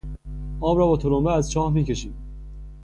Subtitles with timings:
[0.61, 2.13] آب را با تلمبه از چاه میکشیم.